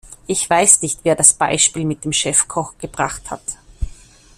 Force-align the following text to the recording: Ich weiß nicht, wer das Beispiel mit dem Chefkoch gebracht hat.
Ich 0.25 0.49
weiß 0.49 0.81
nicht, 0.81 1.01
wer 1.03 1.15
das 1.15 1.31
Beispiel 1.35 1.85
mit 1.85 2.05
dem 2.05 2.11
Chefkoch 2.11 2.73
gebracht 2.79 3.29
hat. 3.29 3.59